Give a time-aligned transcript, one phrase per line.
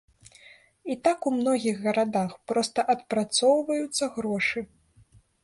[0.93, 4.59] І так у многіх гарадах, проста адпрацоўваюцца грошы.